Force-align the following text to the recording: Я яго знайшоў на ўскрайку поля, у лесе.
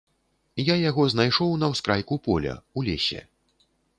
Я 0.71 0.77
яго 0.89 1.03
знайшоў 1.15 1.51
на 1.63 1.69
ўскрайку 1.75 2.19
поля, 2.27 2.57
у 2.79 2.87
лесе. 2.91 3.21